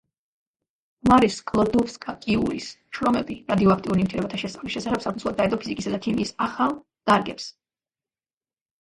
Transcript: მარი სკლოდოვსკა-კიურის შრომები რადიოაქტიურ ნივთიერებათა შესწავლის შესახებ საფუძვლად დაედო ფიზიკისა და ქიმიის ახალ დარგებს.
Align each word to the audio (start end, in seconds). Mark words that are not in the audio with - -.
მარი 1.11 1.29
სკლოდოვსკა-კიურის 1.35 2.71
შრომები 2.99 3.37
რადიოაქტიურ 3.53 4.01
ნივთიერებათა 4.01 4.43
შესწავლის 4.47 4.77
შესახებ 4.79 5.07
საფუძვლად 5.07 5.41
დაედო 5.45 5.63
ფიზიკისა 5.63 5.97
და 5.97 6.05
ქიმიის 6.09 6.37
ახალ 6.51 6.79
დარგებს. 7.15 7.51